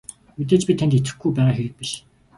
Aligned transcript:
Мэдээж 0.37 0.61
би 0.67 0.73
танд 0.79 0.97
итгэхгүй 0.99 1.31
байгаа 1.35 1.55
хэрэг 1.55 1.73
биш. 1.79 1.91